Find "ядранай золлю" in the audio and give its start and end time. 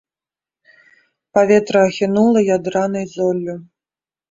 2.57-3.55